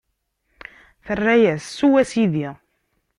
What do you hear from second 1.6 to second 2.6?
Sew, a Sidi.